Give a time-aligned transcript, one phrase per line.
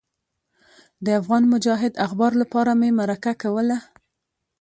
[1.05, 3.77] د افغان مجاهد اخبار لپاره مې مرکه کوله.